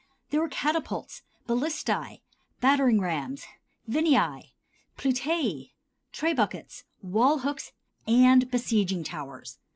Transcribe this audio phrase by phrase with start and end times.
[0.31, 2.21] There were catapults, ballistæ,
[2.59, 3.43] battering rams,
[3.87, 4.49] vineæ,
[4.97, 5.73] plutei,
[6.11, 7.71] tre buckets, wall hooks
[8.07, 9.59] and besieging towers.